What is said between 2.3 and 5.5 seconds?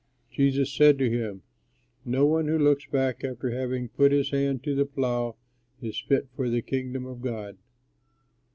who looks back after having put his hand to the plough